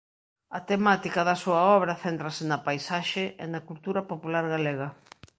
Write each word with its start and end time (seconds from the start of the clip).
A 0.57 0.59
temática 0.71 1.21
da 1.29 1.39
súa 1.43 1.61
obra 1.77 1.99
céntrase 2.03 2.41
na 2.51 2.61
paisaxe 2.67 3.23
e 3.43 3.45
na 3.53 3.61
cultura 3.69 4.01
popular 4.11 4.45
galega. 4.53 4.87